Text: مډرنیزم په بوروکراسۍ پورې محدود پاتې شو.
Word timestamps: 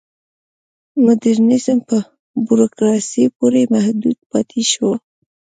مډرنیزم 1.03 1.79
په 1.89 1.97
بوروکراسۍ 2.45 3.25
پورې 3.37 3.61
محدود 3.73 4.17
پاتې 4.31 4.61
شو. 4.71 4.89